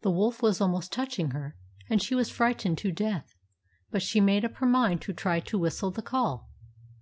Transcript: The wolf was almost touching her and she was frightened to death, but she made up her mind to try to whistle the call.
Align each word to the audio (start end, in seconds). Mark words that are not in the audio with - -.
The 0.00 0.10
wolf 0.10 0.40
was 0.40 0.62
almost 0.62 0.94
touching 0.94 1.32
her 1.32 1.54
and 1.90 2.00
she 2.02 2.14
was 2.14 2.30
frightened 2.30 2.78
to 2.78 2.90
death, 2.90 3.36
but 3.90 4.00
she 4.00 4.18
made 4.18 4.42
up 4.42 4.54
her 4.54 4.66
mind 4.66 5.02
to 5.02 5.12
try 5.12 5.40
to 5.40 5.58
whistle 5.58 5.90
the 5.90 6.00
call. 6.00 6.48